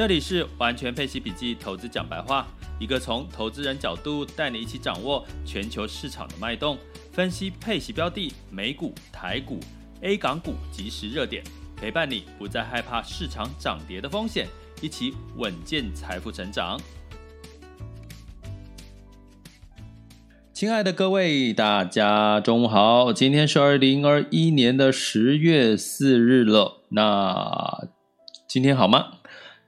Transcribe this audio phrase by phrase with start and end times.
[0.00, 6.78] 这里是完全配息笔记投资讲白话，一个从投资人角度带你一起掌握全球市场的脉动，
[7.12, 9.60] 分析配息标的、美股、台股、
[10.00, 11.44] A 港股即时热点，
[11.76, 14.48] 陪伴你不再害怕市场涨跌的风险，
[14.80, 16.80] 一起稳健财富成长。
[20.54, 27.86] 亲爱的各位，大家中午好，今天是二零二一年的十月四日了，那
[28.48, 29.19] 今天好吗？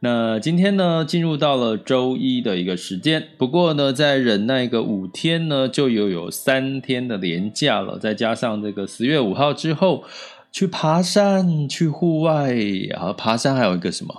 [0.04, 3.28] 那今天呢，进入到了周一的一个时间。
[3.38, 8.00] 不过呢，在忍耐个五天呢，就又有三天的连假了。
[8.00, 10.02] 再加上这个十月五号之后，
[10.50, 12.52] 去爬山，去户外。
[12.90, 14.12] 然后爬山还有一个什么？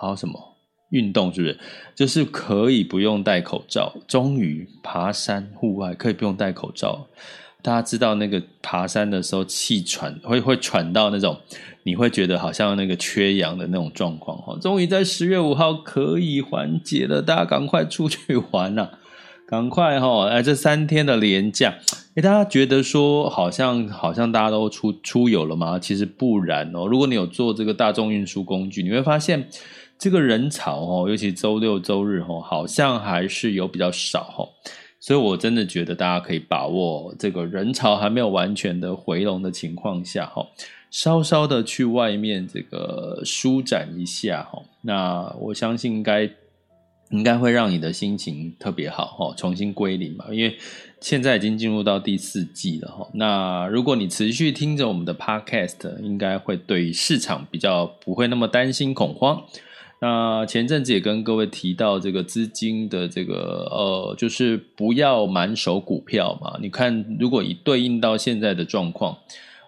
[0.00, 0.34] 还有什么
[0.90, 1.34] 运动？
[1.34, 1.58] 是不是？
[1.96, 3.92] 就是可以不用戴口罩。
[4.06, 7.08] 终于爬山户外可以不用戴口罩。
[7.62, 11.40] 大家知道那个爬山的时候气喘会会喘到那种，
[11.84, 14.58] 你会觉得好像那个缺氧的那种状况哈。
[14.60, 18.88] 终于在十月五号可以缓解了，大家赶快出去玩呐！
[19.46, 20.26] 赶快哈！
[20.28, 21.76] 哎，这三天的连假，
[22.16, 25.78] 哎，大家觉得说好像好像大家都出出游了吗？
[25.78, 26.86] 其实不然哦。
[26.86, 29.46] 如果你有坐这个大众运输工具，你会发现
[29.98, 34.48] 这个人潮哦，尤其周六周日哦，好像还是有比较少哈。
[35.06, 40.46] 所以，我真的觉得大家可以把握这个人潮还没有完全的回笼的情况下，哈，
[40.90, 44.62] 稍稍的去外面这个舒展一下，哈。
[44.80, 46.30] 那我相信应该
[47.10, 50.24] 应该会让你的心情特别好，哈，重新归零嘛。
[50.30, 50.56] 因为
[51.02, 53.06] 现在已经进入到第四季了，哈。
[53.12, 59.44] 那如果你持续听着我们的 Podcast，应该会对市场比较不会那么担心恐慌。
[60.06, 66.58] 那前阵子也跟各位提到这个资金的这个呃，就是不要满手股票嘛。
[66.60, 69.16] 你看，如果以对应到现在的状况，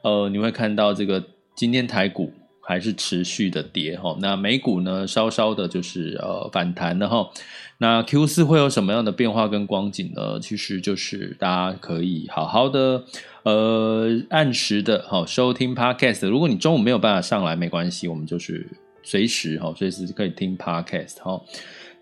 [0.02, 1.24] 呃，你会看到这个
[1.54, 4.14] 今天台股还是持续的跌哈。
[4.20, 7.30] 那美股呢，稍稍的就是呃反弹了哈。
[7.78, 10.38] 那 Q 四会有什么样的变化跟光景呢？
[10.38, 13.04] 其实就是大家可以好好的
[13.44, 16.28] 呃按时的哈收听 Podcast。
[16.28, 18.68] 如果你中午没有办法上来，没关系，我们就是。
[19.06, 21.40] 随时哈，随时可以听 Podcast 哈。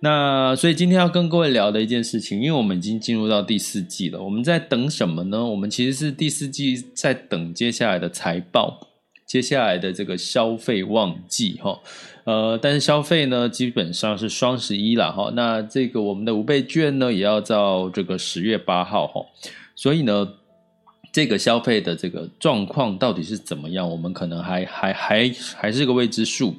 [0.00, 5.44] 那所以今天要跟各位聊的一件事情，因为我们已经进入到第四季了，我们在等什么呢？
[5.44, 8.88] 我们其实是第四季在等接下来的财报，
[9.26, 11.78] 接下来的这个消费旺季哈。
[12.25, 15.31] 呃，但是消费呢，基本上是双十一了哈。
[15.36, 19.26] 那这个我们的五倍券呢，也要到这个十月八号哈。
[19.76, 20.26] 所以呢。
[21.12, 23.88] 这个消费的这个状况到底是怎么样？
[23.88, 26.53] 我们可能还还还还是个未知数，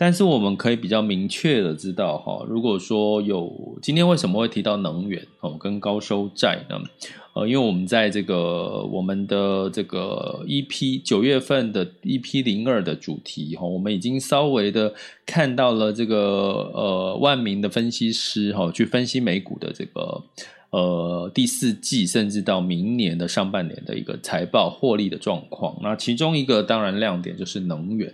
[0.00, 6.80] 但是我们可以比较明确的知道哈，如果说有今天为什么会提到能源哦跟高收债呢？
[7.34, 14.94] 呃，因为我们在这个我们的这个 EP 九月份的 EP 零二的主题哈，我们已经稍微的
[15.26, 20.22] 看到了这个呃万名的分析师哈去分析美股的这个。
[20.70, 28.12] 呃，第四季甚至到明年的上半年的一个财报获利的状况，那其中一个当然亮点就是能源，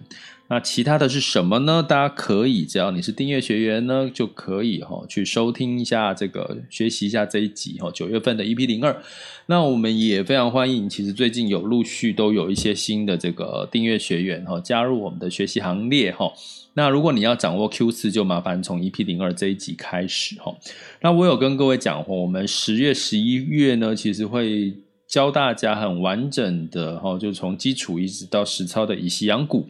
[0.49, 1.82] 那其他的是什么呢？
[1.82, 9.03] 大家可以只要你是订阅学员呢，就可以哈、哦、去收听一下这个学习一下这一集哈九月份的 EP 零二。
[9.47, 16.27] 那我们也非常欢迎，其实最近有陆续都有一些新的这个订阅学员哈、哦、加入我们的学习行列哈。
[16.27, 16.33] 哦
[16.77, 20.53] 那如果你要掌握 Q 四，就麻烦从 EP 零二这一集开始哈。
[21.00, 24.75] 那我有跟各位讲过，我们十月、十一月呢，其实会
[25.06, 29.68] 教大家很完整的哈，就从基础一直到实操的以息养股。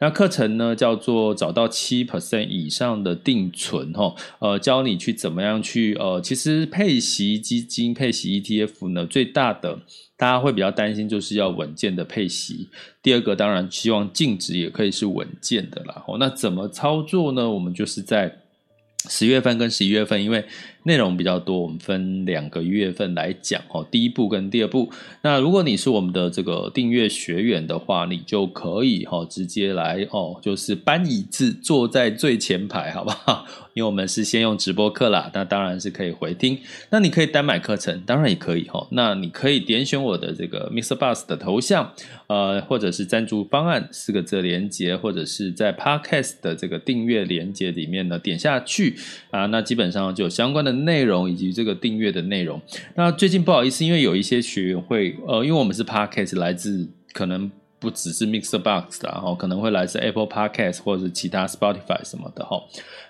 [0.00, 9.78] 那课程呢叫做找到七 percent 以上的定存哈，呃，教你去怎么样去呃，其实配息基金、配息 ETF 呢，最大的。
[10.16, 12.68] 大家会比较担心，就是要稳健的配息。
[13.02, 16.04] 第二个，当然希望净值也可以是稳健的啦。
[16.20, 17.50] 那怎么操作呢？
[17.50, 18.32] 我们就是在
[19.08, 20.44] 十月份跟十一月份，因为
[20.84, 24.90] 内容比较多，我们分两个月份来讲哦，第一部跟第二部。
[25.22, 33.46] 那如果你是我们的这个订阅学员的话，你就可以哦直接来哦，就是搬椅子坐在最前排，好不好？
[33.74, 36.56] 因为我们是先用直播课啦，那当然是可以回听。
[36.90, 38.86] 那你可以单买课程，当然也可以哦。
[38.92, 40.96] 那你可以点选我的这个 Mr.
[40.96, 41.92] Bus 的头像，
[42.28, 48.94] 呃，或者是赞助方案四个字连接，或者是在 Podcast 的这个订阅连接里面呢点下去
[49.32, 52.60] 啊，那基本上就有相关的内容以及这个订阅的内容。
[52.94, 57.50] 那最近不好意思，因为有一些学员会呃，因为我们是 Podcast 来自可能。
[57.80, 62.58] 不只是 MixerBox 然后可能会来自 Apple Podcast 或者是其他 Spotify 什么的哈。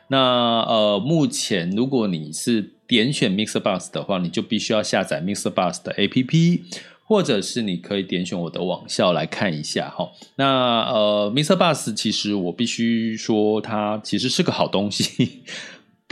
[0.08, 6.62] 那呃，目前如果你是点选 MixerBox 的话，你就必须要下载 MixerBox 的 APP，
[7.04, 10.10] 或者是你可以点选我的网校来看一下哈。
[10.34, 15.44] 那呃，MixerBox 其实我必须说，它其实是个好东西，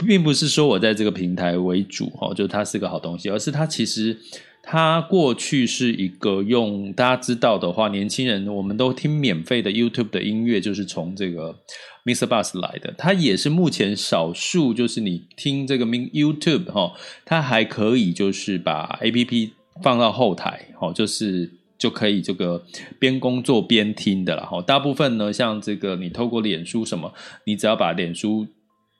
[0.03, 4.17] 并不是说我在这个平台为主哈，就它是个好东西，而是它其实。
[4.65, 11.53] 它过去是一个用大家知道的话，年轻人我们都听免费的 YouTube 的音乐，就是从这个
[12.05, 12.25] Mr.
[12.25, 12.93] Bus 来的。
[12.97, 16.93] 它也是目前少数，就是你听这个 YouTube 哈，
[17.25, 19.49] 它还可以就是把 APP
[19.81, 22.63] 放到后台，哦，就是就可以这个
[22.97, 24.45] 边工作边听的了。
[24.45, 27.13] 哈，大部分呢，像这个你透过脸书什么，
[27.43, 28.47] 你只要把脸书。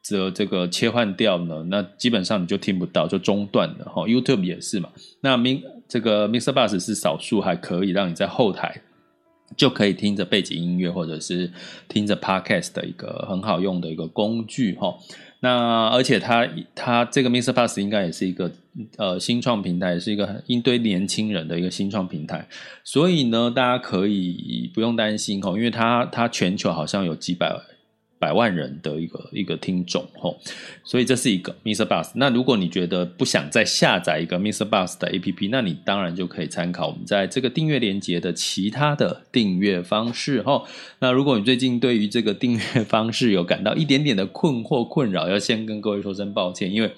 [0.04, 4.04] 则这个切换掉呢，那基本上你就听不到，就中断了哈。
[4.04, 4.90] YouTube 也是嘛。
[5.22, 6.52] 那明这个 Mr.
[6.52, 8.82] Bus 是少数还可以让你在后台
[9.56, 11.50] 就可以听着背景音乐，或者是
[11.88, 14.94] 听着 Podcast 的一个很好用的一个工具哈。
[15.40, 17.54] 那而且它它这个 Mr.
[17.54, 18.52] Bus 应该也是一个
[18.98, 22.46] 呃新创平台，也是一个一堆年轻人的一个新创平台，
[22.84, 27.58] 所以呢，大家可以不用担心哈，因为它它全球好像有几百。
[28.24, 30.40] 百万人的一个一个听众吼，
[30.86, 31.86] 所以这是一个 Mr.
[31.86, 32.12] Bus。
[32.16, 34.64] 那如果你觉得不想再下载一个 Mr.
[34.70, 40.66] Bus 的 APP，那你当然就可以参考我们在这个订阅连接的其他的订阅方式吼。
[41.00, 46.90] 那如果你最近对于这个订阅方式有感到一点点的困惑困扰，要先跟各位说声抱歉，因为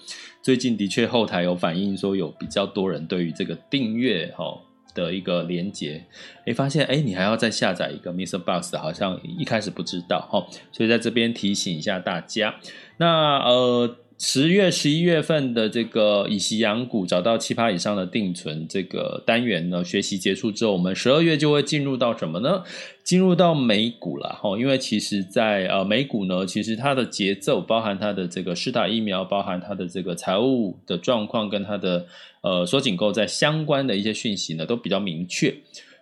[0.43, 4.61] 最近的确后台有反映说有比较多人对于这个订阅吼。
[4.95, 6.05] 的一个连接，
[6.45, 8.39] 诶，发现诶，你还要再下载一个 Mr.
[8.39, 12.55] Box，好像一开始不知道哈，所以在这边提醒一下大家。
[12.97, 13.97] 那呃。
[14.17, 22.63] 十月、十一月份的这个以息养股找到七趴以上的定存这个单元呢，学习结束之后，我们十二月就会进入到什么呢？
[23.03, 24.57] 进入到美股了哈。
[24.57, 32.05] 因为其实在呃美股呢，其实它的节奏，包含它的这个施打疫苗，包含它的这个财务的状况，跟它的
[32.39, 35.53] 呃缩紧购债相关的一些讯息呢，都比较明确。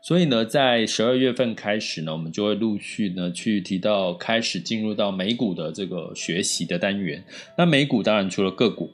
[0.04, 7.24] 所以呢，在十二月份开始呢，我们就会陆续呢去提到开始进入到美股的这个学习的单元。
[7.58, 8.92] 那美股当然除了个股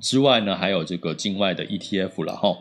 [0.00, 2.56] 之外呢，还有这个境外的 ETF 了哈。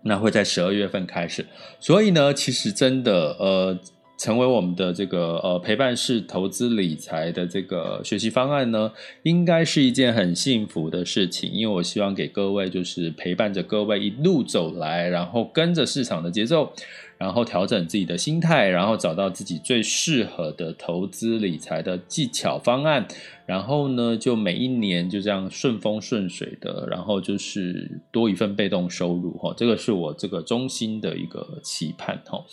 [0.00, 1.44] 那会在十二月份开始。
[1.78, 3.78] 所以呢，其实真的呃，
[4.16, 8.90] 成为我们的这个呃陪伴式投资理财的这个学习方案呢，
[9.24, 11.50] 应该是一件很幸福的事情。
[11.52, 16.72] 因为我希望给各位就是陪伴着各位一路走来，然后跟着市场的节奏。
[17.18, 23.06] 然后调整自己的心态，然后找到自己最适合的投资理财的技巧方案，
[23.44, 32.44] 然后呢，就每一年就这样顺风顺水的，然后就是多一份被动收入哈，这个是我这个衷心的一个期盼哈。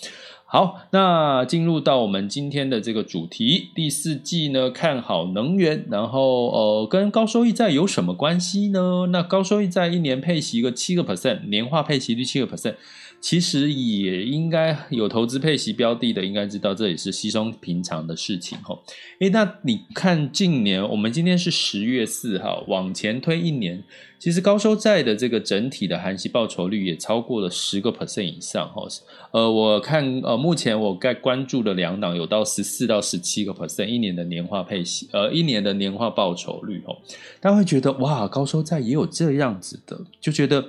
[0.47, 9.07] 好，那进入到我们今天的这个主题，第四季呢，看好能源，然后呃，跟高收益债有什么关系呢？
[9.11, 12.75] 那高收益债一年配息一个七个 percent，年化配息率七个 percent。
[13.25, 18.83] 其实也应该有投资配息标的的，应该知道这也是稀松平常的事情吼。
[19.17, 23.83] 诶，那你看近年，我们今天是十月四号，往前推一年，
[24.19, 28.87] 其实高收债的这个整体的含息报酬率也超过了十个 percent 以上吼。
[29.31, 37.01] 呃，我看呃，目前我该关注的两档有到十四到十七个 percent 一年的年化配息，呃，一年的年化报酬率吼。
[37.41, 40.63] 大家会觉得哇，高收债也有这样子的，就觉得。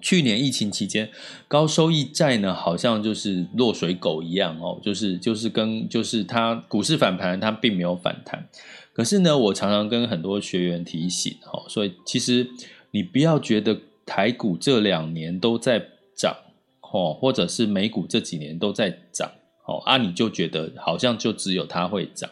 [0.00, 1.10] 去年疫情期间，
[1.46, 8.48] 高收益债呢，好像就是落水狗一样哦，就是就是跟就是它股市反弹，它并没有反弹。
[8.92, 12.48] 可是呢，我常常跟很多学员提醒哦，所以其实
[12.90, 15.84] 你不要觉得台股这两年都在
[16.16, 16.36] 涨
[16.80, 19.30] 哦，或者是美股这几年都在涨。
[19.68, 22.30] 哦啊，你就觉得好像就只有它会涨，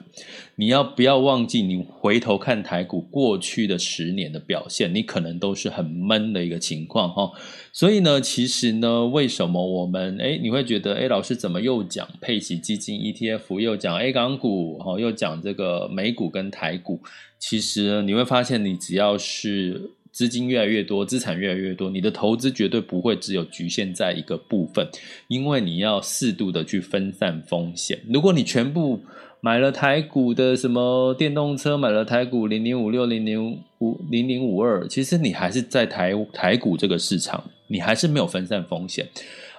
[0.55, 1.61] 你要不要忘记？
[1.61, 7.31] 你回头看台股过去的十年的表现，你可能都是很闷的一个情况哈。
[7.75, 17.03] 所以呢，其实呢，为什么我们诶你会觉得诶老师怎么又讲配息基金 ETF，又讲 A 港股，又讲这个美股跟台股？
[17.39, 24.89] 其实你会发现，你只要是资金越来越多，资产越来越多，你的投资绝对不会只有局限在一个部分，
[25.29, 27.99] 因为你要适度的去分散风险。
[28.09, 28.99] 如果你全部
[29.43, 39.07] 买了台股的什么电动车，买了台股零零五六零零五零零五二，其实你还是在台台股这个市场，你还是没有分散风险。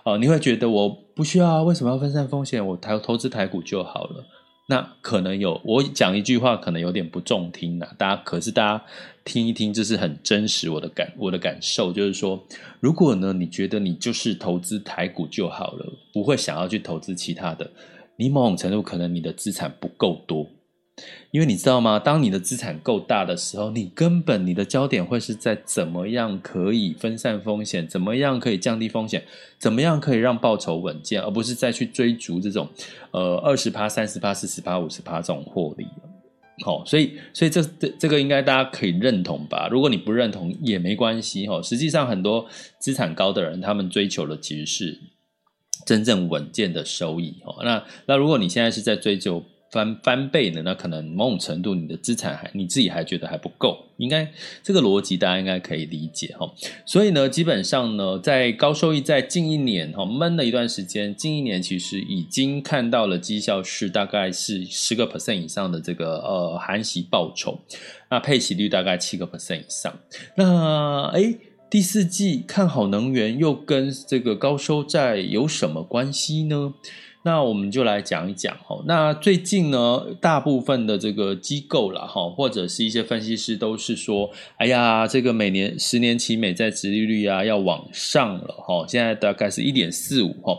[0.06, 1.62] 哦、你会觉得我不需要啊？
[1.62, 2.66] 为什么要分散风险？
[2.66, 4.26] 我台投资台股就好了。
[4.70, 8.86] 那可能有，我讲一句话可能有点不中听啊，大家可是大家
[9.24, 12.46] 听一听，这是很真实我的感我的感受，就是说，
[12.82, 17.72] 如果呢你觉得你就是投资台股就好了，不会想要去投资其他的，
[18.18, 20.46] 你某种程度可能你的资产不够多。
[21.30, 22.00] 因为你知道吗？
[22.00, 29.24] 当你的资产够大的时候，你根本你的焦点会是在怎么样可以分散风险，怎么样可以降低风险，
[29.60, 32.68] 怎么样可以让报酬稳健，而不是再去追逐这种
[33.12, 35.86] 呃二十趴、三十趴、四十趴、五十趴这种获利。
[36.64, 39.68] 好、哦，所以所以这这这个应该大家可以认同吧？
[39.70, 41.62] 如果你不认同也没关系哈、哦。
[41.62, 42.48] 实际上，很多
[42.80, 45.00] 资产高的人，他们追求的其实是
[45.86, 47.36] 真正稳健的收益。
[47.46, 49.44] 哦，那那如果你现在是在追求。
[49.72, 50.62] 翻翻倍呢？
[50.64, 54.32] 那可能某种程度你的资产还你自己还觉得还不够，应该
[54.64, 56.50] 这个逻辑大家应该可以理解哈。
[56.86, 67.60] 所以呢，基本上呢，在高收益在近一年哈闷了一段时间，近一年其实已经看到了绩效是大概是十个 percent 以上的这个呃含息报酬，
[68.10, 69.94] 那配息率大概七个 percent 以上。
[70.36, 71.38] 那诶，
[71.70, 76.74] 第四季看好能源又跟这个高收债有什么关系呢？
[77.28, 78.82] 那我们就来讲一讲哈。
[78.86, 88.86] 那最近呢，大部分的这个机构了哈，或者是一些分析师都是说，哎呀，这个每年十年期美债殖利率啊要往上了哈。
[88.88, 90.58] 现在大概是一点四五哈。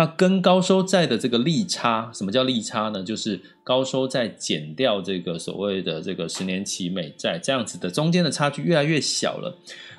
[0.00, 3.02] 那跟高收债的这个利差，什么叫利差呢？
[3.02, 9.54] 就是高收债减掉这个所谓的这个十年期美债这样子的中间的差距越来越小了。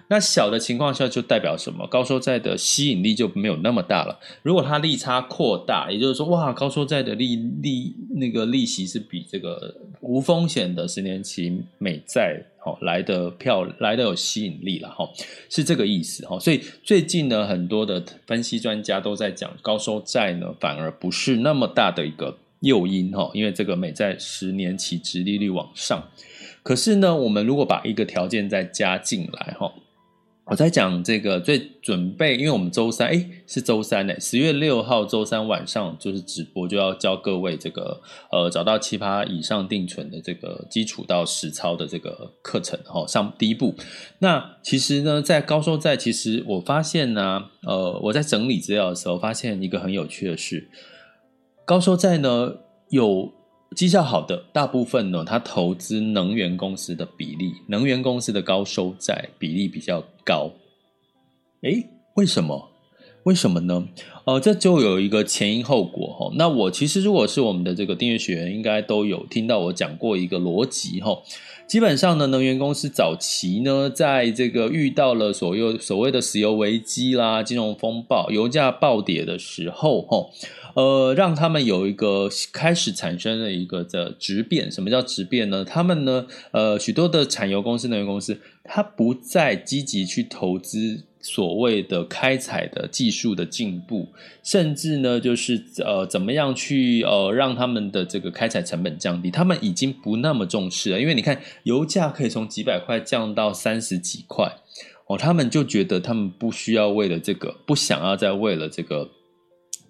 [0.07, 1.85] 那小的情况下就代表什么？
[1.85, 4.19] 高收债的吸引力就没有那么大了。
[4.41, 15.09] 如果它利差扩大，也就是说，哇，高收债的利利那个利息是比这个无风险的十年期美债好来的漂来的有吸引力了哈，
[15.49, 16.39] 是这个意思哈。
[16.39, 26.07] 所以最近呢，很多的分析专家都在讲，高收债呢反而不是那么大的一个诱因哈，因为这个美债十年期殖利率往上。
[26.63, 29.73] 可是呢，我们如果把一个条件再加进来哈。
[30.45, 43.75] 我在讲这个最准备，因为我们周三诶是周三诶，十月六号周三晚上就是直播，就要教各位这个呃找到七趴以上定存的这个基础到实操的这个课程哈，上第一步。
[44.19, 50.69] 那其实呢，在高收债，其实我发现呢，呃，我在整理资料的时候发现一个很有趣的事，
[51.65, 52.55] 高收债呢
[52.89, 53.40] 有。
[53.75, 60.51] 绩效好的大部分呢，他投资能源公司的比例，能源公司的高收债比例比较高。
[61.61, 62.69] 诶，为什么？
[63.23, 63.87] 为什么呢？
[64.25, 66.31] 哦，这就有一个前因后果哈。
[66.35, 71.17] 那我其实如果是我们的这个订阅学员，应该都有听到我讲过一个逻辑哈。
[71.71, 80.29] 基本上呢，能源公司早期呢，在这个遇到了所有所谓的石油危机啦、金融风暴、油价暴跌的时候哈。
[80.75, 84.69] 呃，让他们有一个开始产生了一个的质变。
[84.69, 85.63] 什么叫质变呢？
[85.63, 94.07] 他们呢，呃，许多的产油公司、能源公司，它不再积极去投资所谓的开采的技术的进步，
[94.43, 99.29] 甚至呢，就是呃，怎么样去呃，让他们的这个开采成本降低。
[99.31, 104.51] 他们已经不那么重视了，因为你看，油价可以从几百块降到三十几块，
[105.07, 109.09] 哦，他们就觉得他们不需要为了这个，不想要再为了这个。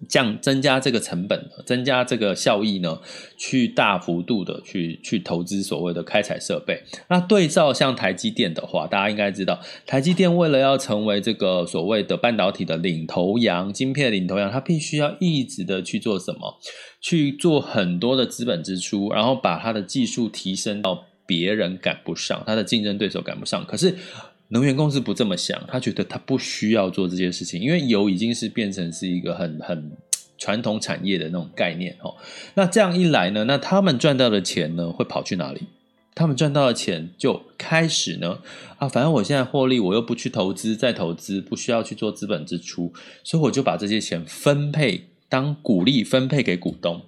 [0.08, 3.00] 降增加这个成本，增加这个效益呢，
[3.36, 6.82] 去大幅度的去去投资所谓的开采设备。
[7.08, 16.58] 那对照像台积电的话，大家应该知道，台积电为了要成为这个所谓的半导体的领头羊、晶片领头羊，它必须要一直的去做什么？
[17.00, 23.64] 去做很多的资本支出，然后把它的技术提升到别人赶不上，它的竞争对手赶不上。
[23.66, 23.96] 可是。
[24.52, 29.90] 能源公司不这么想，他觉得他不需要做这件事情，因为油已经是变成是一个很很
[30.36, 32.14] 传统产业的那种概念哦。
[32.52, 35.62] 那这样一来呢，那他们赚到的钱呢，会跑去哪里？
[36.14, 38.40] 他们赚到的钱就开始呢
[38.76, 42.92] 啊，反正我现在获利，我又不去投资，再投资不需要去做资本支出，
[43.24, 47.00] 所以我就把这些钱分配当股利分配给股东。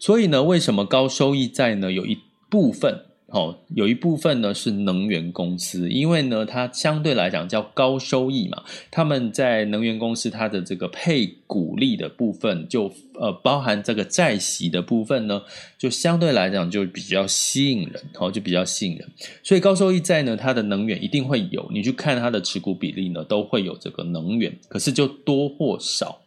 [0.00, 2.18] 所以呢，为什么高收益债呢有一
[2.50, 3.02] 部分？
[3.34, 8.62] 哦，有一部分呢是能源公司，因为呢它相对来讲叫高收益嘛，
[8.92, 15.42] 他们在能源公司它的这个配股利的部分就呃包含这个债息的部分呢，
[15.76, 19.08] 就相对来讲就比较吸引人，哦，就比较吸引人，
[19.42, 26.20] 所以高收益债呢它的能源一定会有，你去看它的持股比例呢都会有这个能源，可是就多或少。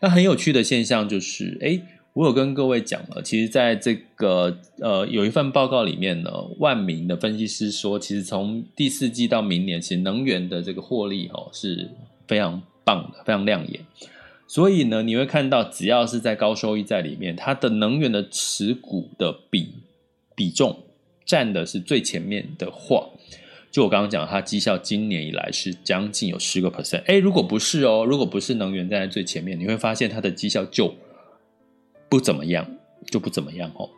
[0.00, 1.80] 那很有趣的现象就是，诶
[2.14, 11.90] 我有跟各位讲了，其实在这个呃有一份报告里面呢，万明的分析师说，其实从第四季到明年，其实能源的这个获利哦是
[12.28, 13.80] 非常棒的，非常亮眼。
[14.46, 19.70] 所以呢，你会看到，只要是在高收益债里面，它的能源的持股的比
[20.36, 20.84] 比重
[21.26, 23.08] 占的是最前面的话，
[23.72, 27.02] 就我刚刚讲，它绩效今年以来是将近有十个 percent。
[27.06, 30.94] 哎，如果不是哦，如果不是能源站在最前面，你会发现它的绩效就。
[32.14, 32.64] 不怎么样，
[33.10, 33.90] 就不怎么样哦。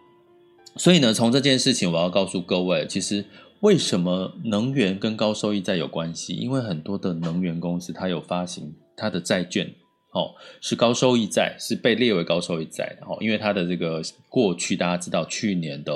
[0.76, 3.26] 所以呢，从这件事情，我要告诉各位，其实
[3.60, 6.34] 为什么能源跟高收益债有关系？
[6.34, 9.70] 因为很多的能源公司，它有发行它的债券，
[10.16, 13.18] 哦，是高收益债，是被列为高收益债的哦。
[13.20, 15.92] 因为它的这个过去，大家知道去年的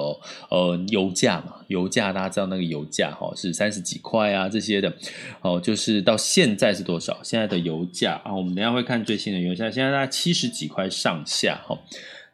[0.51, 4.93] 呃油价嘛，油价大家知道那个油价哈是三十几块啊这些的
[5.41, 7.19] 哦，就是到现在是多少？
[7.23, 11.79] 现在的油价啊，我们等下会看最新的油价，现在大概七十几块上下哈。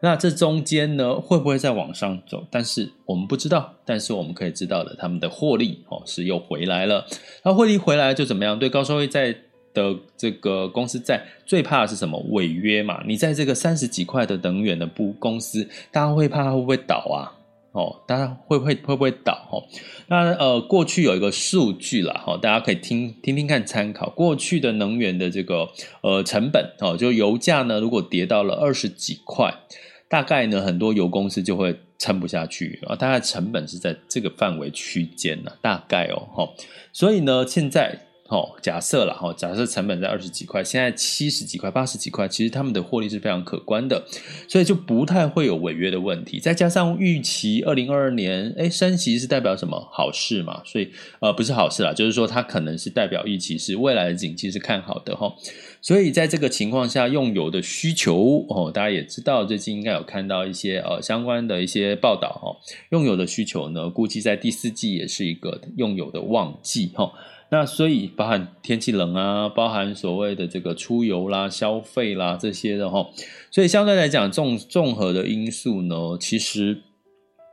[0.01, 2.47] 那这中间呢，会不会再往上走？
[2.51, 3.73] 但是我们不知道。
[3.87, 7.07] 但是我们可以知道的，他们的获利哦是又回来了。
[7.43, 8.59] 那获利回来就怎么样？
[8.59, 9.35] 对高收益债
[9.77, 12.19] 的这个公司在最怕的是什么？
[12.31, 13.03] 违约嘛。
[13.07, 17.37] 你在这个三十几块的能源的部公司，大家会怕它会不会倒啊？
[17.73, 19.35] 哦，大家会不会会不会倒？
[19.53, 19.63] 哦，
[20.07, 24.09] 那呃，过去有一个数据啦，哈，大家可以听听听看参考。
[24.09, 25.69] 过去的能源的这个
[26.01, 29.53] 呃成本哦，就油价呢，如果跌到了二十几块，
[30.09, 32.97] 大概呢很多油公司就会撑不下去啊。
[32.97, 36.49] 大概成本是在这个范围区间呢，大概哦，哈，
[36.95, 38.06] 所以呢现在。
[38.29, 44.05] 哦，假设了哈，假设成本在二十几块，现在七十几块、八十几块，其实他们的获利是非常可观的，
[44.49, 46.41] 所以就不太会有违约的问题。
[46.41, 50.61] 再加上预期二零二二年，哎，升息是代表什么好事嘛？
[50.65, 50.91] 所以
[51.21, 55.33] 呃，不是好事啦，就是说它可能是代表预期是未来的景气是看好的哈。
[55.81, 62.57] 所以在这个情况下，用油的需求哦，大家也知道，最近应该有看到一些呃相关的一些报道哈。
[62.91, 67.13] 用油的需求呢，估计在第四季也是一个用油的旺季哈。
[67.51, 73.11] 那所以包含天气冷啊，包含所谓的这个出游啦、消费啦这些的哦，
[73.51, 76.83] 所以相对来讲，综综合的因素呢，其实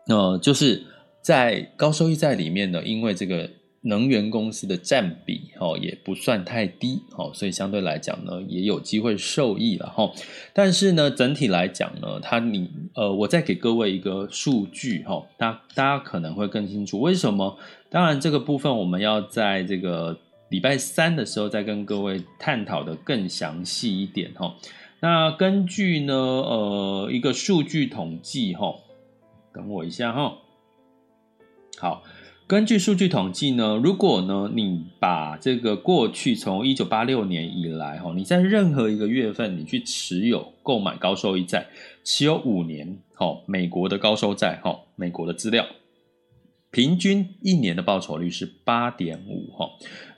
[0.08, 0.84] 呃就是
[1.22, 3.50] 在高收益债里面呢，因为这个。
[3.86, 10.10] 能源公司的占比哦也不算太低哦，所以相对来讲呢也有机会受益了哈。
[10.54, 17.58] 但是呢整体来讲呢，它你呃我再给各位一个数据哈，大大家可能会更清楚为什么。
[17.90, 20.18] 当然这个部分我们要在这个
[20.50, 24.56] 礼拜三的时候再跟各位探讨的更详细一点哈。
[25.02, 28.76] 那根据呢呃一个数据统计哈，
[29.54, 30.38] 等我一下哈，
[31.78, 32.04] 好。
[32.46, 41.66] 根据数据统计呢，如果呢你把这个过去从一九八六年以来哈，你在任何一个月份你去持有购买高收益债，
[42.04, 45.66] 持有五年哈，美国的高收债哈，美国的资料，
[46.70, 49.70] 平均一年的报酬率是八点五哈。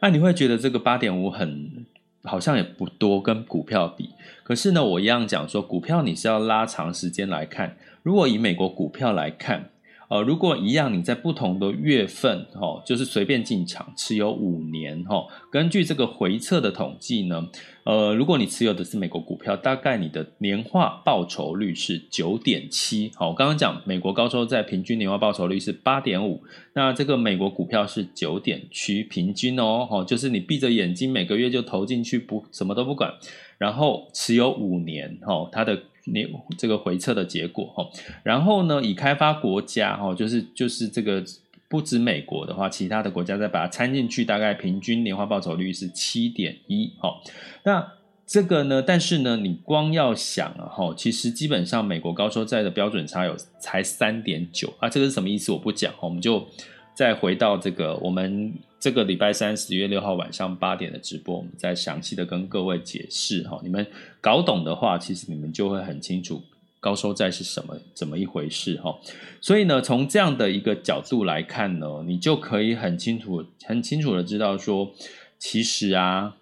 [0.01, 1.85] 那你会觉得这个八点五很
[2.23, 4.09] 好像也不多，跟股票比。
[4.43, 7.77] 可是呢，我一样讲说，股票你是要拉长时间来看。
[8.01, 9.69] 如果以美国股票来看。
[10.08, 17.48] 呃，如果一样，你在不同的月份，哦，就是随便进场持有五年，哦，根据这个回测的统计呢，
[17.86, 23.12] 呃，如果你持有的是美国股票，大概你的年化报酬率是九点七。
[23.15, 33.12] 好，我刚刚讲美国高收债平均年化报酬率是八点五，那这个美国股票是九点七平均哦，哦，就是你闭着眼睛每个月就投进去，不什么都不管，
[33.58, 35.82] 然后持有五年，哦，它的。
[36.06, 37.89] 你这个回测的结果哈，
[38.24, 41.24] 然后呢，已开发国家哈，就是就是这个
[41.68, 47.15] 不止美国的话，其他的国家再把它掺进去，大概平均年化报酬率是七点一哈。
[47.63, 47.94] 那
[48.26, 55.52] 这个呢，但是呢，你光要想啊哈，其实基本上美国高收债的标准差有才三点九啊，这个是什么意思？
[55.52, 56.48] 我不讲，我们就
[56.94, 58.54] 再回到这个我们。
[58.86, 63.60] 这个礼拜三十月六号晚上八点的直播，我们再详细的跟各位解释哈。
[63.63, 63.84] 你们
[64.21, 66.39] 搞懂的话，其实你们就会很清楚
[66.80, 68.95] 高收债是什么怎么一回事哈。
[69.41, 74.91] 所以呢，从这样的一个角度来看呢，你就可以很清楚、很清楚的知道说，
[75.39, 76.36] 其实啊，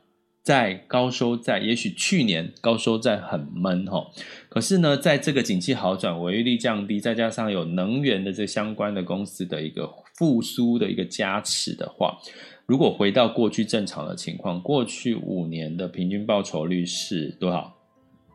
[0.43, 4.06] 在高收债，也许去年高收债很闷哈，
[4.49, 12.17] 可是呢，在这个景气好转、违约率降低，再加上有能源的这相关的公司的一个复苏的一个加持的话，
[12.65, 17.72] 如果回到过去正常的情况，过去五年的平均报酬率是多少？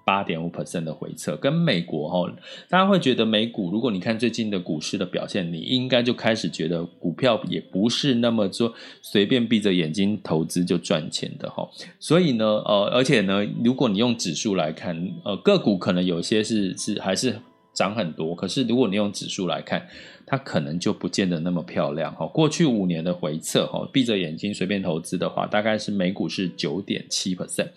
[0.08, 2.34] 八点五 percent 的回撤，跟美国哈，
[2.66, 11.68] 大家会觉得美股，如果你看最近的股市的表现，你应该就开始觉得股票也不是那么说随便闭着眼睛投资就赚钱的哈。
[12.00, 17.38] 所以呢，呃，而且呢，如果你用指数来看，呃，个股可能有些是是还是
[17.74, 19.86] 涨很多，可是如果你用指数来看，
[20.24, 22.26] 它可能就不见得那么漂亮哈。
[22.28, 27.68] 过去五年的回撤哈，闭着眼睛随便投资的话，大概是美股是九点七 percent。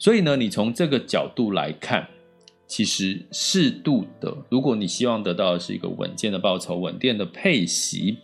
[0.00, 2.08] 所以呢，你从这个角度来看，
[2.66, 8.16] 其实适度的，如果你希望得到的是一个稳健的报酬、稳定的配息，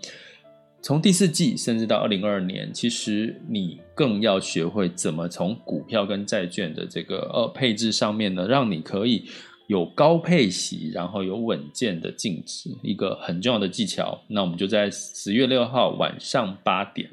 [0.81, 9.25] 从第四季甚至到二零二二年，其实你更要学会怎么从股票跟债券的这个呃配置上面呢，让你可以
[9.67, 14.19] 有高配息，然后有稳健的净值，一个很重要的技巧。
[14.29, 17.11] 那我们就在十月六号晚上八点。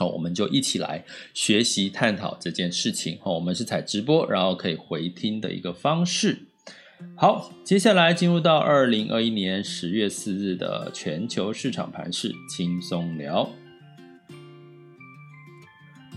[0.00, 3.18] 好，我们就一起来学习探讨这件事情。
[3.22, 6.38] 哦，我们是采直播，然后可以回听的一个方式。
[7.14, 13.50] 好，接下来进入到二零二一年十月四日的全球市场盘势轻松聊。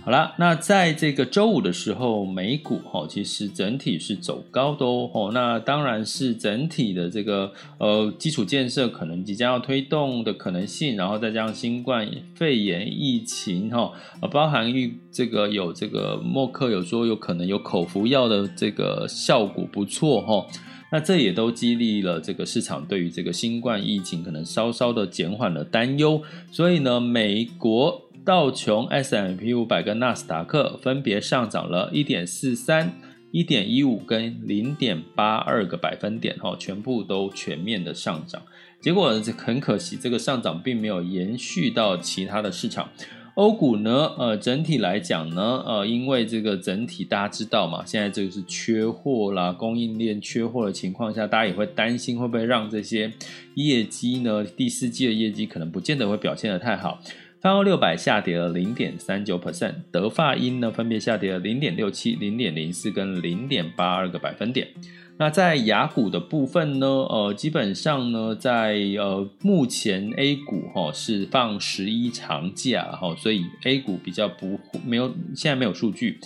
[0.06, 5.32] 好啦，那在这个周五的时候，美股哈其实整体是走高的哦。
[5.34, 13.94] 那当然是整体的这个呃基础建设可能即将要推动的可能性，然后再加上新冠肺炎疫情哈，
[14.30, 20.46] 包含预这个有这个默克有说有可能有口服药的这个效果不错哈。
[20.92, 28.03] 那这也都激励了这个市场对于这个新冠疫情可能稍稍的减缓了担忧，所以呢，美国。
[28.26, 32.94] 道琼、s m p 五百跟纳斯达克分别上涨了一点四三、
[33.32, 38.42] 一点一五跟零点八二个百分点，哈，全部都全面的上涨。
[38.82, 42.90] 结果很可惜，这个上涨并没有延续到其他的市场。
[43.36, 53.12] 欧股呢，呃，整体来讲呢，呃，因为这个整体大家知道嘛，现在这个是缺货啦，供应链缺货的情况下，大家也会担心会不会让这些
[53.56, 57.00] 业绩呢，第四季的业绩可能不见得会表现得太好。
[57.43, 64.69] 泛欧六百下跌了零点三九 percent，德发英呢分别下跌了零点六七、零点零四跟零点八二个百分点。
[65.17, 76.19] 那在雅股的部分呢，呃，基本上呢，在呃目前 A 股哈、哦、是放十一长假哈、哦，所以 A 股比较不没有现在没有数据。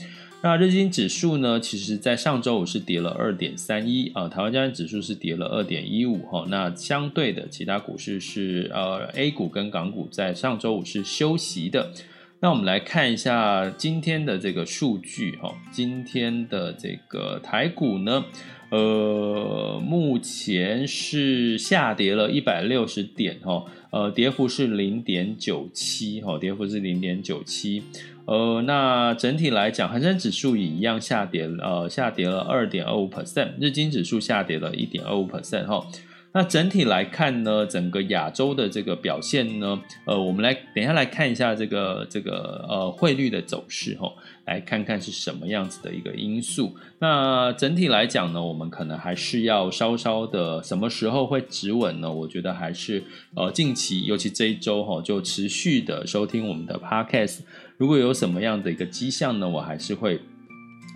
[0.47, 6.45] 那日经指数呢，其实在上周五是跌了二点三一啊，台湾加权指数是跌了二点一五哈。
[6.47, 11.91] 那相对的，其他股市是呃 A 股跟港股在上周五是休息的。
[12.39, 18.23] 那我们来看一下今天的这个数据哈，今天的这个台股呢，
[18.71, 27.83] 呃，目前是下跌了一百六十点哈，呃，跌幅是零点九七哈，跌幅是零点九七。
[28.27, 35.87] 呃，那整体来讲，恒生指数也一样下跌，呃，下跌了二点二五 percent，日经指数下跌了一点二五 percent 哈。
[36.33, 44.11] 那整体来看呢，整个亚洲的这个表现呢，呃，我们来等一下来看一下这个这个呃汇率的走势哈，
[44.45, 46.75] 来看看是什么样子的一个因素。
[46.99, 52.11] 那整体来讲呢，我们可能还是要稍稍的，什么时候会止稳呢？
[52.11, 53.01] 我觉得还是
[53.33, 57.39] 呃近期，尤其这一周哈，就持续的收听我们的 podcast。
[57.77, 60.19] 如果有什么样的一个迹象呢，我还是会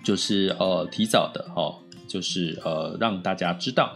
[0.04, 1.76] 就是呃提早的哈，
[2.08, 3.94] 就是呃让大家知道。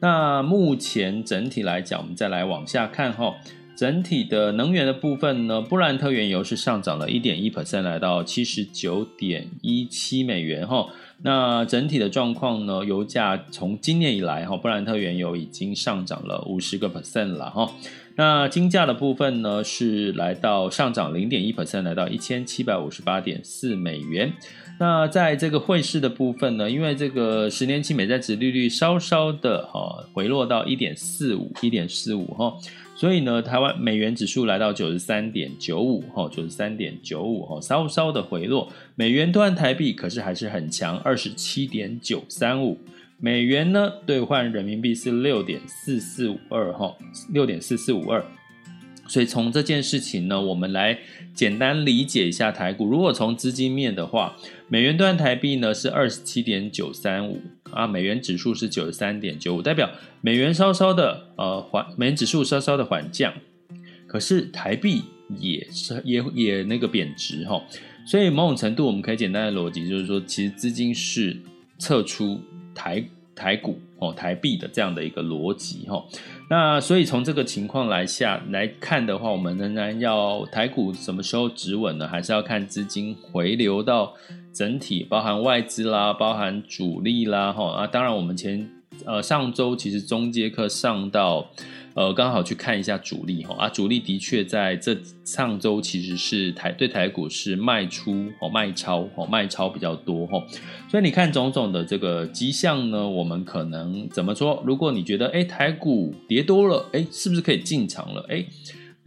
[0.00, 3.34] 那目前整体来讲，我们再来往下看哈。
[3.76, 10.88] 整体的能源的部分呢，布兰特原油是上涨了一点一 percent，来到七十九点一七美元哈。
[11.22, 17.70] 那整体的状况呢，油价从今年以来哈，布兰特原油已经上涨了五十个 percent 了哈。
[18.18, 24.32] 那金价的部分呢，是来到上涨零点一 percent，来到一千七百五十八点四美元。
[24.80, 32.52] 那在这个汇市的部分呢，因为这个十年期美债殖利率稍稍的哈回落到一点四五，一点四五哈，
[32.96, 38.68] 所以呢，台湾美元指数来到九十三点九五哈，九十三点九五哈，稍稍的回落。
[38.96, 42.76] 美元兑换台币可是还是很强，二十七点九三五。
[43.20, 46.96] 美元呢兑换人民币是六点四四五二哈，
[47.32, 48.24] 六点四四五二。
[49.08, 50.98] 所以从这件事情呢，我们来
[51.34, 52.84] 简单理解一下台股。
[52.84, 54.36] 如果从资金面的话，
[54.68, 57.40] 美元兑换台币呢是二十七点九三五
[57.72, 63.32] 啊，美元指数是九十三点九五，代表美元稍稍的呃缓，美元指数稍稍的缓降，
[64.06, 65.02] 可是台币
[65.38, 67.60] 也是也也那个贬值哈。
[68.06, 71.34] 所以某种程度我们可以简单的逻辑就是说，其实资金是
[71.78, 72.38] 撤出
[72.78, 73.04] 台。
[73.38, 76.04] 台股哦，台币的这样的一个逻辑哈。
[76.50, 82.08] 那所以从这个情况来下来看的话，我们仍然要台股什么时候止稳呢？
[82.08, 84.12] 还是要看资金回流到
[84.52, 87.86] 整体，包含外资啦，包含主力啦哈啊。
[87.86, 88.68] 当然，我们前
[89.06, 91.48] 呃上周其实中阶课上到。
[91.98, 100.40] 呃，刚好去看一下主力哈啊，主力的确在这上周其实是台对台股是卖出哦卖超哦卖超比较多哈，
[100.88, 104.62] 所以你看种种的这个迹象呢，我们可能怎么说？
[104.64, 108.24] 如果你觉得哎台股跌多了，哎是不是可以进场了？
[108.28, 108.44] 哎。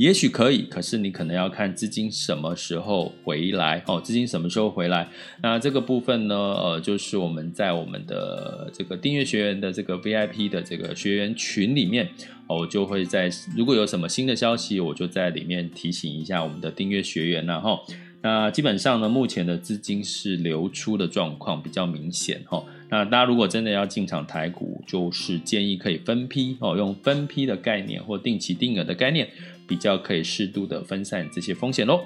[0.01, 4.01] 也许可以，可是你可能要看资金什么时候回来哦。
[4.01, 5.07] 资金什么时候回来？
[5.43, 6.35] 那这个部分呢？
[6.35, 12.09] 呃，就是我们在我们的这个订阅学员的这个 VIP 的这个学员群里面，
[12.47, 17.85] 我就会在如果有什么新的消息，我就在里面提醒一下我们的订阅学员然后，
[18.23, 22.65] 那基本上呢，目前的资金是流出的状况比较明显哈。
[22.89, 29.29] 那大家如果真的要进场台股，就是建议可以分批哦，用分批的概念或定期定额的概念。
[29.71, 32.01] 比较可以适度的分散这些风险喽。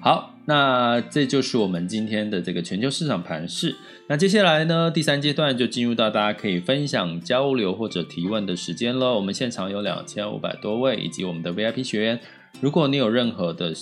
[0.00, 3.74] 好，那这就是我们今天的这个全球市场盘势。
[4.06, 9.14] 那接下来呢，第三阶段就进入到大家可以分享、交流或者提问的时间了。
[9.14, 12.20] 我们现场有两千五百多位，以及我们的 VIP 学员。
[12.60, 13.74] 如果你有任何的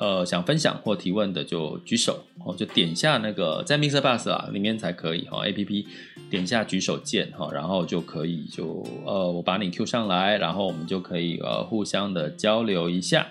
[0.00, 5.84] 呃想分享或提问的，就举手哦，就点下那个在 m i x e r Bus 啊里面才可以哈，APP
[6.28, 13.28] 点下举手键哈，然后就可以就呃我把你 Q 上来，然后我们就可以呃互相的交流一下。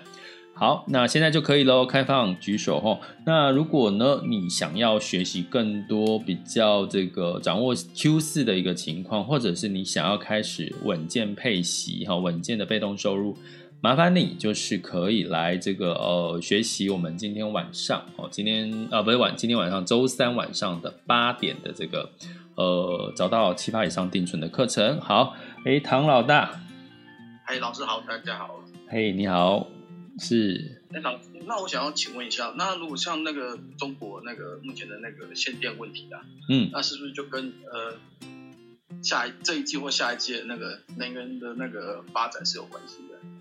[0.52, 3.00] 好，那现在就可以喽，开放举手哈。
[3.24, 13.36] 那如果呢你想要学习更多比较这个掌握 Q 四的一个情况，或者是你想要开始稳健配息哈，稳健的被动收入。
[13.82, 22.10] 麻烦你就是可以来这个呃学习我们今天晚上哦，今天啊、呃、不是晚，今天晚上周三晚上的八点的这个
[22.56, 25.00] 呃找到七趴以上定存的课程。
[25.00, 26.60] 好，哎，唐老大，
[27.46, 29.66] 哎，老师好，大家好，嘿，你好，
[30.18, 37.96] 是，哎，老师，那我想要请问一下，那如果像那个中国那个目前的那个限电问题啊，嗯，那是不是就跟呃
[39.02, 43.39] 下一这一季或下一季的那个能源的那个发展是有关系的？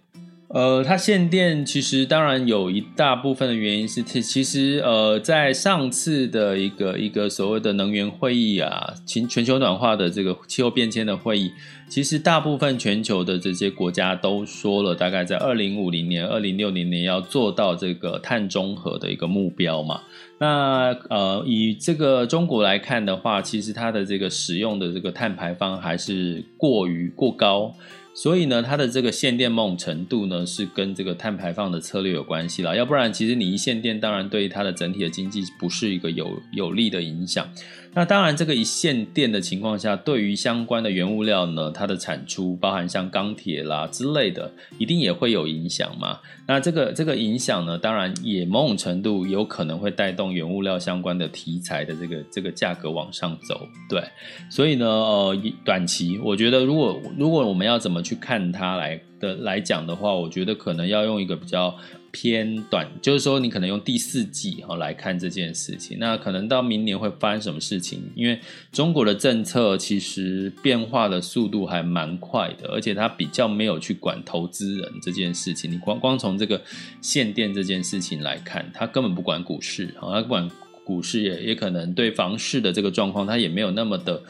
[0.52, 11.52] 呃，它限电其实当然有一大部分的原因是，其实呃，在上次的一个一个所谓的能源会议啊，全全球暖化的这个气候变迁的会议，
[11.88, 20.02] 其实大部分全球的这些国家都说了，大概在二零五零年、二零六零年要做到这个碳中和的一个目标嘛。
[20.40, 27.76] 那呃，以这个中国来看的话，其实它的这个使用的这个碳排放还是过于过高。
[28.22, 32.76] 所以呢，它的这个限电梦程度呢，是跟这个碳排放的策略有关系啦。
[32.76, 37.50] 要不然，其实你一限电，当然对于它的整体的经济不是一个有有利的影响。
[37.94, 46.20] 那当然，这个一限电的情况下，对于相关的原物料呢，它的产出，包含像钢铁啦之类的，一定也会有影响嘛。
[46.48, 53.68] 那这个这个影响呢，当然也某种程度有可能会带动原物料相关的题材的这个这个价格往上走。
[53.90, 54.04] 对，
[54.52, 61.76] 所以呢，呃，短期我觉得，如果如果我们要怎么去看它来的来讲的话，我觉得可能要用一个比较。
[62.12, 68.02] 偏短，就是说你可能用第四季哈来看这件事情，那可能到明年会发生什么事情？
[68.16, 68.40] 因为
[68.72, 75.72] 中国的政策其实变化的速度还蛮快的，而且它比较没有去管投资人这件事情。
[75.72, 76.62] 你光光从这个
[77.02, 80.50] 限电这件事情来看，它根本不管股市，它不管
[80.84, 84.24] 股市也也可能对房市的这个状况，它也没有那么的。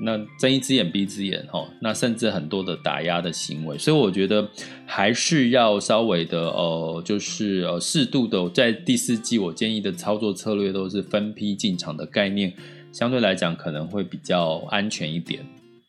[0.00, 4.46] 那睁一只眼闭一只眼哦，那甚至很多的打压的行为，所以我觉得
[4.84, 12.52] 还是要稍微的呃，就是呃适度的在第四季，我建议的操作策略都是分批进场的概念，
[12.92, 15.44] 相对来讲可能会比较安全一点。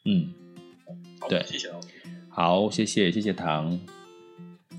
[0.06, 0.30] 嗯，
[1.28, 1.70] 对，谢谢。
[2.30, 3.80] 好，谢谢，谢谢唐。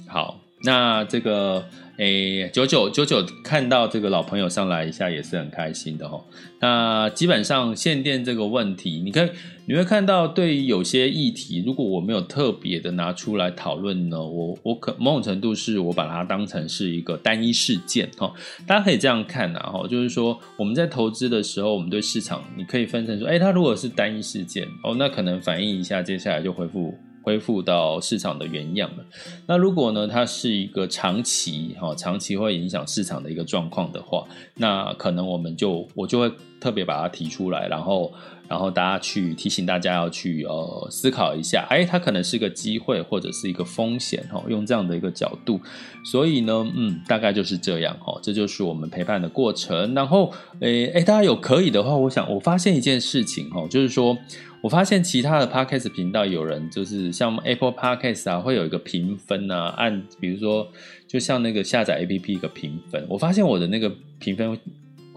[0.07, 1.65] 好，那这个。
[1.99, 6.25] 诶，九九九九看到这个老朋友上来一下也是很开心的哦。
[6.61, 9.29] 那基本上限电这个问题，你可以
[9.67, 18.33] 你会看到，对于有些议题，如果我没有特别的拿出来讨论呢，我我可某种程度是我把它当成是一个单一事件哈。
[18.65, 26.95] 大家可以这样看呐哈，就是说我们在投资的时候，我们对市场你可以分成说，诶，它如果是单一事件哦，那可能反映一下，接下来就恢复。
[27.29, 29.05] 恢复到市场的原样了。
[29.47, 38.13] 那如果呢，它是一个长期哈，长期会影响市场的一个状况的话，那可能我们就我就会特别把它提出来，然后。
[38.49, 45.61] 然后大家去提醒大家要去呃思考一下，哎，它可能是个机会或者是一个风险哈，用这样的一个角度，
[46.03, 49.93] 所以呢，嗯，大概就是这样哈，这就是我们陪伴的过程。
[49.93, 54.17] 然后，诶诶，大家有可以的话，我想我发现一件事情哈，就是说
[54.63, 60.67] 我发现其他的 Podcast 频道有人就是像 Apple Podcast 啊，会有一个评分啊，按比如说
[61.07, 64.59] 就像那个下载 APP 一个评分，我发现我的那个评分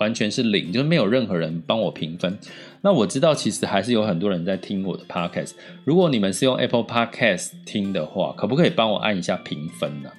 [0.01, 2.35] 完全是零，就是没有任何人帮我评分。
[2.81, 5.51] 那我知道，其实还是有很多人在听我的 podcast。
[5.85, 10.09] 如果你们是用 Apple Podcast 听的话，可不可以帮我按一下评分呢？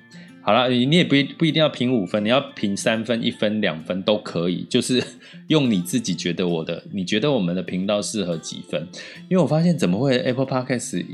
[0.45, 5.03] 好了，你也不不一定要评五分，你要评三分、一分、两分都可以，就是
[5.49, 8.87] 用你自己觉得我的，你觉得我们的频道适合几分？
[9.29, 11.05] 因为我发现怎么会 Apple Podcast？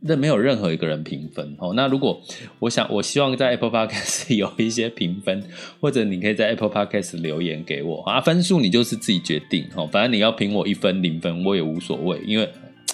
[0.00, 1.72] 那没有任何一个人评分哦。
[1.74, 2.20] 那如果
[2.58, 5.42] 我想，我希望在 Apple Podcast 有一些评分，
[5.80, 8.20] 或者你可以在 Apple Podcast 留言给我啊。
[8.20, 9.86] 分数你就是自己决定哦。
[9.86, 12.48] 反正你要评我一分、零分，我也无所谓，因为。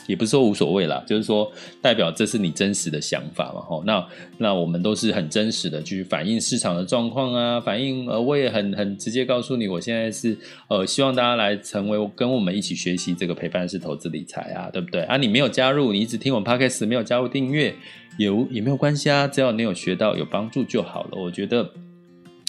[0.07, 4.07] 也不是说无所谓啦，就是说代表这是你真实的想法嘛，吼，那
[4.39, 10.37] 那我们都是很真实的去反映市场的状况啊，反映呃，我也很很直接告诉你，我现在是
[10.69, 15.17] 呃，希望大家来成为跟我们一起学习这个陪伴式投资理财啊，对不对啊？
[15.17, 17.75] 你没有加入，你一直听我 Podcast 没有加入订阅，
[18.19, 21.11] 也也没有关系啊，只要你有学到有帮助就好了。
[21.17, 21.71] 我觉得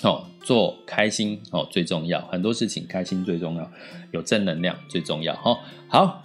[0.04, 3.72] 哦，做开心哦最重要，很多事情开心最重要，
[4.12, 5.58] 有正能量最重要哈。
[5.88, 6.25] 好。